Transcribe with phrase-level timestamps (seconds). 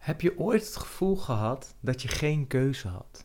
[0.00, 3.24] Heb je ooit het gevoel gehad dat je geen keuze had?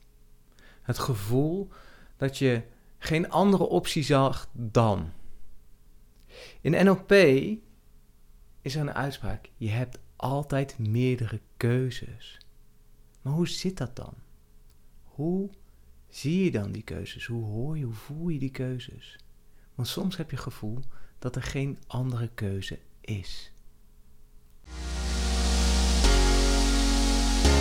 [0.81, 1.69] Het gevoel
[2.17, 2.63] dat je
[2.97, 5.11] geen andere optie zag dan.
[6.61, 7.11] In NLP
[8.61, 12.39] is er een uitspraak: je hebt altijd meerdere keuzes.
[13.21, 14.13] Maar hoe zit dat dan?
[15.03, 15.49] Hoe
[16.07, 17.25] zie je dan die keuzes?
[17.25, 19.19] Hoe hoor je, hoe voel je die keuzes?
[19.75, 20.79] Want soms heb je het gevoel
[21.19, 23.51] dat er geen andere keuze is.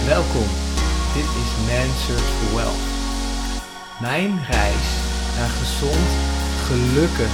[0.05, 0.49] Welkom,
[1.15, 2.85] dit is Man Search for Wealth.
[4.01, 4.87] Mijn reis
[5.37, 6.09] naar gezond,
[6.69, 7.33] gelukkig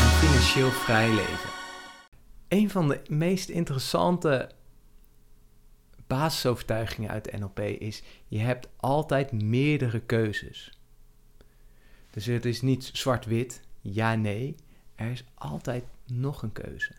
[0.00, 1.50] en financieel vrij leven.
[2.48, 4.50] Een van de meest interessante
[6.06, 10.78] basisovertuigingen uit de NLP is: je hebt altijd meerdere keuzes.
[12.10, 14.56] Dus het is niet zwart-wit, ja, nee.
[14.94, 16.92] Er is altijd nog een keuze.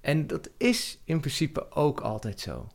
[0.00, 2.68] En dat is in principe ook altijd zo.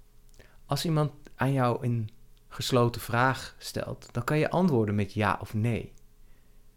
[0.65, 2.09] Als iemand aan jou een
[2.47, 5.93] gesloten vraag stelt, dan kan je antwoorden met ja of nee.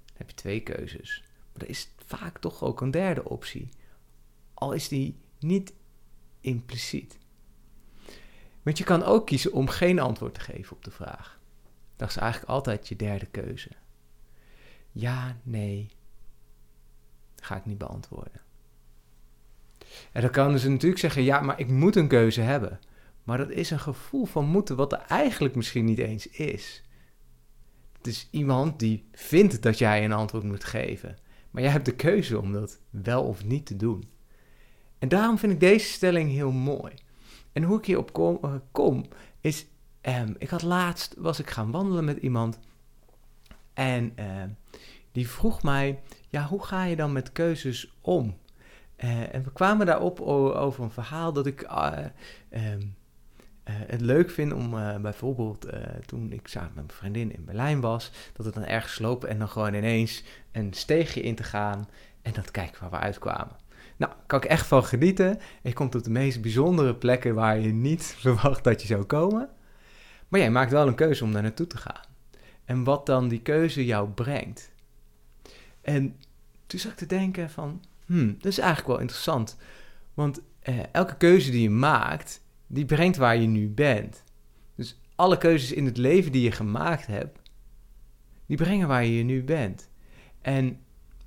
[0.05, 1.25] Dan heb je twee keuzes.
[1.53, 3.69] Maar er is vaak toch ook een derde optie.
[4.55, 5.73] Al is die niet
[6.41, 7.19] impliciet.
[8.63, 11.41] Want je kan ook kiezen om geen antwoord te geven op de vraag.
[11.97, 13.71] Dat is eigenlijk altijd je derde keuze.
[14.93, 15.91] Ja, nee,
[17.37, 18.41] ga ik niet beantwoorden.
[20.13, 22.81] En dan kan ze natuurlijk zeggen, ja, maar ik moet een keuze hebben.
[23.27, 26.83] Maar dat is een gevoel van moeten wat er eigenlijk misschien niet eens is.
[27.97, 31.17] Het is iemand die vindt dat jij een antwoord moet geven.
[31.51, 34.09] Maar jij hebt de keuze om dat wel of niet te doen.
[34.99, 36.95] En daarom vind ik deze stelling heel mooi.
[37.53, 39.05] En hoe ik hierop kom, uh, kom
[39.41, 39.67] is,
[40.03, 42.59] um, ik had laatst, was ik gaan wandelen met iemand.
[43.73, 44.43] En uh,
[45.13, 48.37] die vroeg mij, ja, hoe ga je dan met keuzes om?
[49.05, 52.11] Uh, en we kwamen daarop over een verhaal dat ik um,
[52.51, 52.75] uh,
[53.73, 55.73] het leuk vind om uh, bijvoorbeeld uh,
[56.07, 59.39] toen ik samen met mijn vriendin in Berlijn was, dat het dan ergens lopen en
[59.39, 61.89] dan gewoon ineens een steegje in te gaan
[62.23, 63.57] en dat kijken waar we uitkwamen.
[63.97, 65.41] Nou, kan ik echt van genieten.
[65.63, 69.49] Je komt op de meest bijzondere plekken waar je niet verwacht dat je zou komen.
[70.29, 72.05] Maar jij maakt wel een keuze om daar naartoe te gaan.
[72.65, 74.71] En wat dan die keuze jou brengt.
[75.81, 76.17] En
[76.67, 79.57] toen zat ik te denken van, hmm, dat is eigenlijk wel interessant.
[80.15, 80.41] Want
[80.93, 84.25] elke keuze die je maakt, die brengt waar je nu bent.
[84.75, 87.39] Dus alle keuzes in het leven die je gemaakt hebt,
[88.47, 89.91] die brengen waar je nu bent.
[90.41, 90.81] En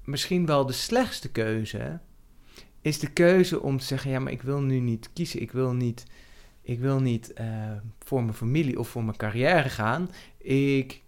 [0.04, 2.00] misschien wel de slechtste keuze
[2.82, 5.42] is de keuze om te zeggen: ja, maar ik wil nu niet kiezen.
[5.42, 6.06] Ik wil niet,
[6.62, 10.10] ik wil niet uh, voor mijn familie of voor mijn carrière gaan.
[10.38, 11.02] Ik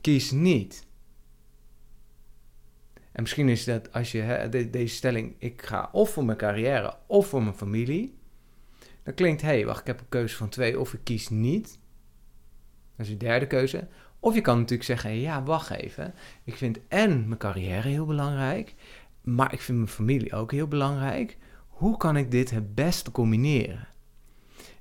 [0.00, 0.86] kies niet.
[3.12, 6.38] En misschien is dat als je hè, de, deze stelling: ik ga of voor mijn
[6.38, 8.17] carrière of voor mijn familie
[9.08, 11.78] dan klinkt, hé, hey, wacht, ik heb een keuze van twee of ik kies niet.
[12.96, 13.88] Dat is de derde keuze.
[14.20, 16.14] Of je kan natuurlijk zeggen, ja, wacht even.
[16.44, 18.74] Ik vind en mijn carrière heel belangrijk,
[19.22, 21.36] maar ik vind mijn familie ook heel belangrijk.
[21.68, 23.88] Hoe kan ik dit het beste combineren?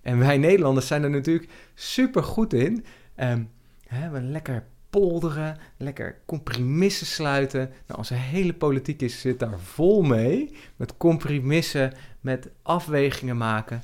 [0.02, 2.86] En wij Nederlanders zijn er natuurlijk super goed in.
[3.16, 3.50] Um,
[3.88, 7.72] hè, we lekker polderen, lekker compromissen sluiten.
[7.88, 10.56] Nou, onze hele politiek is, zit daar vol mee.
[10.76, 13.82] Met compromissen, met afwegingen maken.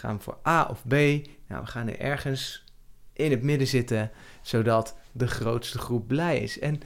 [0.00, 0.90] Gaan we voor A of B?
[0.90, 2.64] Nou, we gaan er ergens
[3.12, 4.10] in het midden zitten,
[4.42, 6.58] zodat de grootste groep blij is.
[6.58, 6.80] En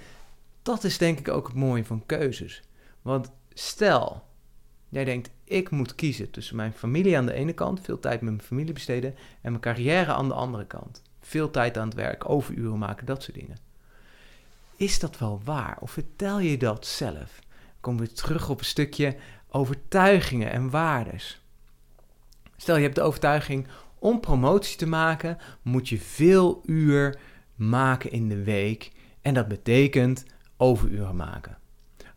[0.63, 2.63] dat is denk ik ook het mooie van keuzes.
[3.03, 4.27] Want stel,
[4.89, 8.31] jij denkt, ik moet kiezen tussen mijn familie aan de ene kant, veel tijd met
[8.31, 11.03] mijn familie besteden, en mijn carrière aan de andere kant.
[11.21, 13.57] Veel tijd aan het werk, overuren maken, dat soort dingen.
[14.77, 15.77] Is dat wel waar?
[15.81, 17.41] Of vertel je dat zelf?
[17.41, 19.17] Dan komen we terug op een stukje
[19.49, 21.44] overtuigingen en waardes.
[22.65, 23.67] Stel je hebt de overtuiging
[23.99, 27.19] om promotie te maken, moet je veel uur
[27.55, 28.91] maken in de week.
[29.23, 30.25] En dat betekent
[30.57, 31.59] overuren maken.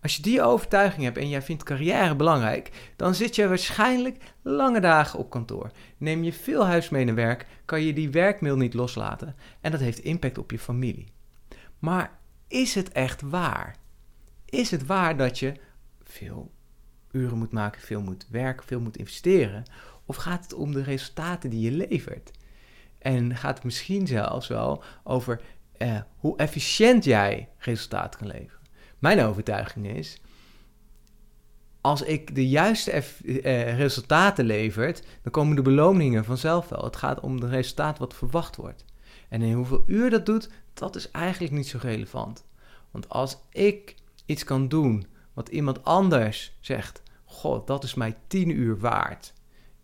[0.02, 4.80] Als je die overtuiging hebt en jij vindt carrière belangrijk, dan zit je waarschijnlijk lange
[4.80, 5.72] dagen op kantoor.
[5.98, 9.80] Neem je veel huis mee naar werk, kan je die werkmail niet loslaten en dat
[9.80, 11.08] heeft impact op je familie.
[11.80, 13.76] Maar is het echt waar?
[14.46, 15.54] Is het waar dat je
[16.04, 16.52] veel
[17.12, 19.64] uren moet maken, veel moet werken, veel moet investeren
[20.08, 22.32] of gaat het om de resultaten die je levert?
[22.98, 25.42] En gaat het misschien zelfs wel over
[25.78, 28.62] eh, hoe efficiënt jij resultaten kan leveren?
[29.00, 30.22] Mijn overtuiging is,
[31.82, 36.84] als ik de juiste eh, resultaten levert, dan komen de beloningen vanzelf wel.
[36.84, 38.86] Het gaat om het resultaat wat verwacht wordt.
[39.30, 42.46] En in hoeveel uur dat doet, dat is eigenlijk niet zo relevant.
[42.92, 43.96] Want als ik
[44.26, 49.34] iets kan doen wat iemand anders zegt, god, dat is mij 10 uur waard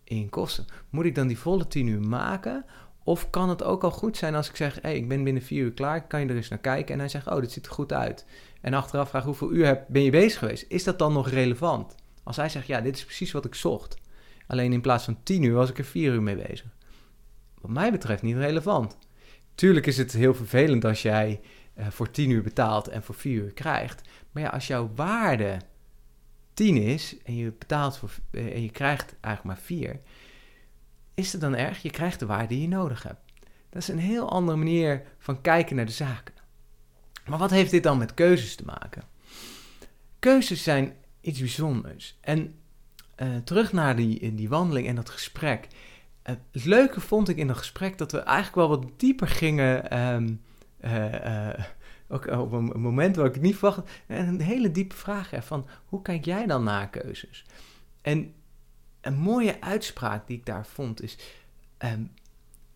[0.04, 0.66] in kosten.
[0.90, 2.64] Moet ik dan die volle 10 uur maken?
[3.04, 5.64] Of kan het ook al goed zijn als ik zeg: hey, ik ben binnen 4
[5.64, 6.94] uur klaar, kan je er eens naar kijken?
[6.94, 8.26] En hij zegt: Oh, dit ziet er goed uit.
[8.60, 10.64] En achteraf vraag hoeveel uur heb, ben je bezig geweest?
[10.68, 11.94] Is dat dan nog relevant?
[12.22, 13.96] Als hij zegt: Ja, dit is precies wat ik zocht.
[14.46, 16.66] Alleen in plaats van 10 uur was ik er 4 uur mee bezig.
[17.60, 18.98] Wat mij betreft niet relevant.
[19.54, 21.40] Tuurlijk is het heel vervelend als jij
[21.78, 24.08] uh, voor 10 uur betaalt en voor 4 uur krijgt.
[24.30, 25.58] Maar ja, als jouw waarde
[26.54, 30.00] 10 is en je betaalt voor, uh, en je krijgt eigenlijk maar 4,
[31.14, 31.82] is het dan erg?
[31.82, 33.32] Je krijgt de waarde die je nodig hebt.
[33.70, 36.34] Dat is een heel andere manier van kijken naar de zaken.
[37.26, 39.02] Maar wat heeft dit dan met keuzes te maken?
[40.18, 42.18] Keuzes zijn iets bijzonders.
[42.20, 42.54] En
[43.22, 45.68] uh, terug naar die, die wandeling en dat gesprek.
[46.22, 49.98] Het leuke vond ik in dat gesprek dat we eigenlijk wel wat dieper gingen.
[49.98, 50.40] Um,
[50.84, 51.48] uh,
[52.08, 53.90] ook op een moment waar ik niet verwacht.
[54.06, 57.44] En een hele diepe vraag van hoe kijk jij dan naar keuzes?
[58.00, 58.34] En
[59.00, 61.18] een mooie uitspraak die ik daar vond is:
[61.78, 62.12] um,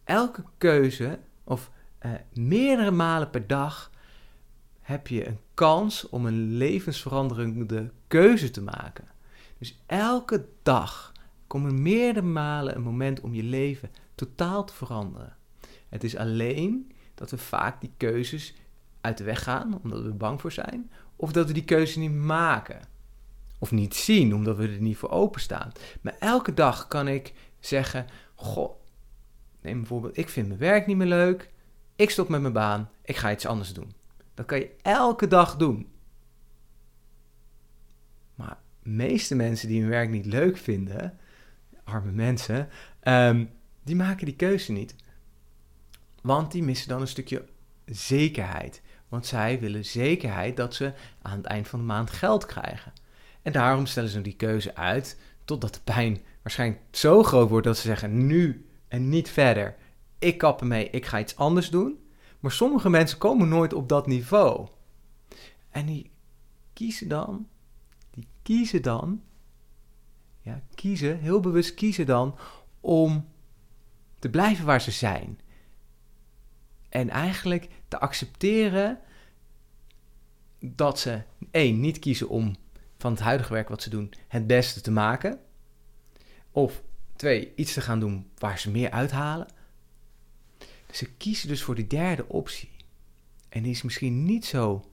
[0.04, 1.70] elke keuze, of
[2.02, 3.90] uh, meerdere malen per dag,
[4.80, 9.08] heb je een kans om een levensveranderende keuze te maken.
[9.58, 11.12] Dus elke dag
[11.46, 15.36] komt er meerdere malen een moment om je leven totaal te veranderen.
[15.88, 18.54] Het is alleen dat we vaak die keuzes
[19.00, 22.14] uit de weg gaan, omdat we bang voor zijn, of dat we die keuze niet
[22.14, 22.80] maken.
[23.58, 25.72] Of niet zien, omdat we er niet voor openstaan.
[26.00, 28.80] Maar elke dag kan ik zeggen: Goh,
[29.60, 31.50] neem bijvoorbeeld, ik vind mijn werk niet meer leuk.
[31.96, 32.90] Ik stop met mijn baan.
[33.02, 33.92] Ik ga iets anders doen.
[34.34, 35.88] Dat kan je elke dag doen.
[38.34, 41.18] Maar de meeste mensen die hun werk niet leuk vinden,
[41.84, 42.68] arme mensen,
[43.00, 43.44] ehm,
[43.82, 44.94] die maken die keuze niet.
[46.22, 47.44] Want die missen dan een stukje
[47.86, 48.82] zekerheid.
[49.08, 52.92] Want zij willen zekerheid dat ze aan het eind van de maand geld krijgen.
[53.42, 57.76] En daarom stellen ze die keuze uit totdat de pijn waarschijnlijk zo groot wordt dat
[57.76, 59.76] ze zeggen nu en niet verder.
[60.18, 61.98] Ik kap ermee, ik ga iets anders doen.
[62.40, 64.68] Maar sommige mensen komen nooit op dat niveau.
[65.70, 66.10] En die
[66.72, 67.48] kiezen dan,
[68.10, 69.22] die kiezen dan,
[70.40, 72.38] ja, kiezen, heel bewust kiezen dan
[72.80, 73.28] om
[74.18, 75.40] te blijven waar ze zijn.
[76.88, 79.00] En eigenlijk te accepteren
[80.60, 82.56] dat ze één niet kiezen om
[82.98, 85.40] van het huidige werk wat ze doen het beste te maken.
[86.50, 86.82] Of
[87.16, 89.48] twee, iets te gaan doen waar ze meer uithalen.
[90.86, 92.70] Dus ze kiezen dus voor die derde optie.
[93.48, 94.90] En die is misschien niet zo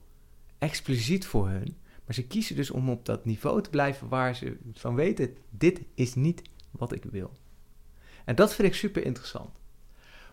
[0.58, 4.58] expliciet voor hun, maar ze kiezen dus om op dat niveau te blijven waar ze
[4.74, 7.32] van weten: dit is niet wat ik wil.
[8.26, 9.50] En dat vind ik super interessant.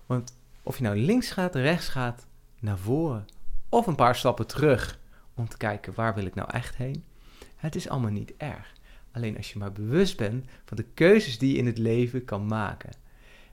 [0.06, 2.26] Want of je nou links gaat, rechts gaat,
[2.60, 3.26] naar voren
[3.68, 4.98] of een paar stappen terug
[5.34, 7.04] om te kijken waar wil ik nou echt heen,
[7.56, 8.72] het is allemaal niet erg.
[9.12, 12.46] Alleen als je maar bewust bent van de keuzes die je in het leven kan
[12.46, 12.90] maken.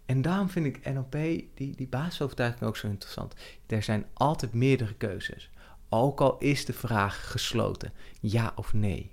[0.06, 1.11] En daarom vind ik NLP,
[1.53, 3.33] die, die basisovertuiging ook zo interessant.
[3.65, 5.50] Er zijn altijd meerdere keuzes.
[5.89, 9.09] Ook al is de vraag gesloten, ja of nee.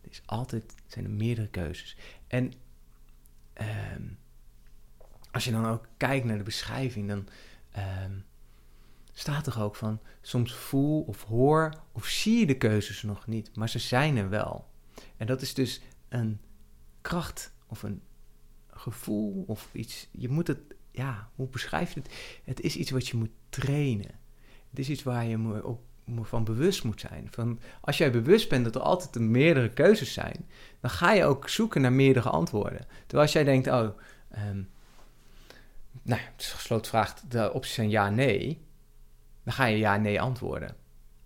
[0.00, 1.96] Er is altijd, zijn er meerdere keuzes.
[2.26, 2.52] En
[3.52, 4.02] ehm,
[5.36, 7.28] als je dan ook kijkt naar de beschrijving, dan
[7.70, 8.12] ehm,
[9.12, 13.56] staat er ook van soms voel of hoor of zie je de keuzes nog niet,
[13.56, 14.68] maar ze zijn er wel.
[15.16, 16.40] En dat is dus een
[17.00, 18.02] kracht of een
[18.70, 20.08] gevoel of iets.
[20.10, 20.58] Je moet het,
[20.90, 22.40] ja, hoe beschrijf je het?
[22.44, 24.14] Het is iets wat je moet trainen.
[24.70, 25.80] Het is iets waar je op,
[26.22, 27.28] van bewust moet zijn.
[27.30, 30.46] Van, als jij bewust bent dat er altijd meerdere keuzes zijn,
[30.80, 32.86] dan ga je ook zoeken naar meerdere antwoorden.
[32.98, 33.88] Terwijl als jij denkt, oh,
[34.48, 34.68] um,
[36.06, 38.66] nou, gesloten vraag, de opties zijn ja, nee
[39.46, 40.76] dan ga je ja, nee antwoorden.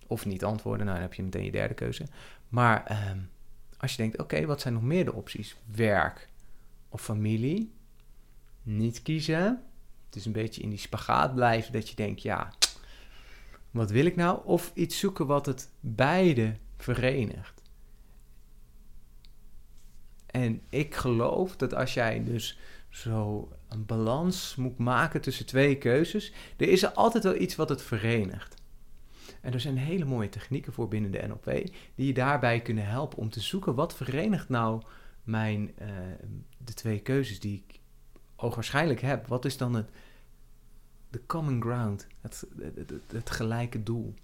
[0.07, 2.07] Of niet antwoorden, nou dan heb je meteen je derde keuze.
[2.49, 3.19] Maar ehm,
[3.79, 5.57] als je denkt, oké, wat zijn nog meer de opties?
[5.75, 6.29] Werk
[6.89, 7.73] of familie?
[8.63, 9.63] Niet kiezen.
[10.07, 12.53] Het is een beetje in die spagaat blijven dat je denkt, ja,
[13.71, 14.41] wat wil ik nou?
[14.45, 17.63] Of iets zoeken wat het beide verenigt.
[20.27, 22.59] En ik geloof dat als jij dus
[22.91, 27.69] zo een balans moet maken tussen twee keuzes, er is er altijd wel iets wat
[27.69, 28.59] het verenigt.
[29.41, 31.45] En er zijn hele mooie technieken voor binnen de NLP
[31.95, 34.83] die je daarbij kunnen helpen om te zoeken wat verenigt nou
[35.23, 35.89] mijn, uh,
[36.59, 37.81] de twee keuzes die ik
[38.37, 39.27] ogenschijnlijk heb.
[39.27, 39.91] Wat is dan het
[41.11, 44.15] de common ground, het, het, het, gelijke doel?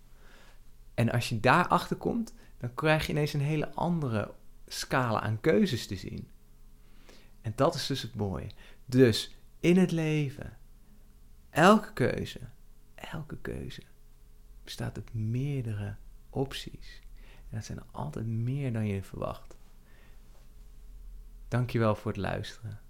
[0.95, 4.35] En als je daarachter komt, dan krijg je ineens een hele andere
[4.67, 6.29] scala aan keuzes te zien.
[7.47, 8.47] En dat is dus het mooie.
[8.85, 10.57] Dus in het leven,
[11.51, 12.41] elke keuze,
[12.95, 13.83] elke keuze
[14.65, 15.95] bestaat uit meerdere
[16.31, 17.01] opties.
[17.51, 19.57] En dat zijn er altijd meer dan je verwacht.
[21.49, 22.81] Dankjewel voor het luisteren.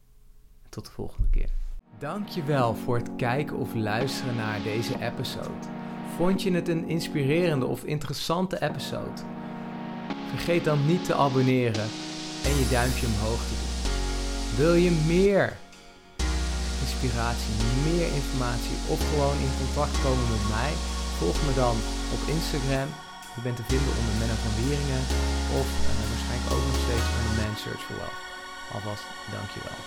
[0.68, 1.50] Tot de volgende keer.
[1.98, 5.68] Dankjewel voor het kijken of luisteren naar deze episode.
[6.16, 9.22] Vond je het een inspirerende of interessante episode?
[10.28, 11.88] Vergeet dan niet te abonneren
[12.44, 13.75] en je duimpje omhoog te doen.
[14.54, 15.56] Wil je meer
[16.84, 17.54] inspiratie,
[17.88, 20.72] meer informatie of gewoon in contact komen met mij?
[21.18, 21.76] Volg me dan
[22.14, 22.88] op Instagram.
[23.34, 25.02] Je bent te vinden onder Menno van Wieringen
[25.60, 28.10] of uh, waarschijnlijk ook nog steeds onder Man Search for.
[28.74, 29.80] Alvast dankjewel.